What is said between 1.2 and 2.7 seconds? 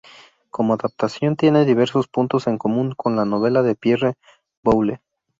tiene diversos puntos en